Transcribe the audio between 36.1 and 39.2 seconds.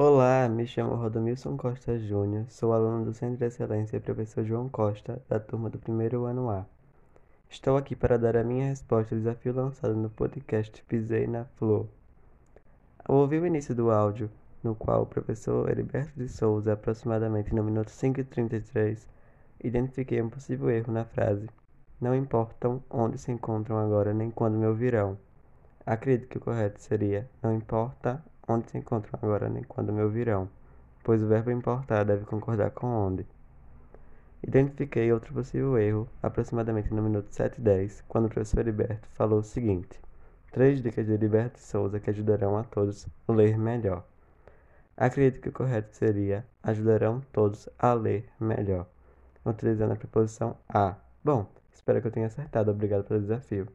aproximadamente no minuto 7 e 10, quando o professor Heriberto